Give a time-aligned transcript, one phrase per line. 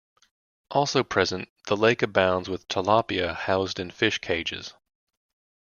[0.71, 4.73] Also present, the lake abounds with tilapia housed in fish cages.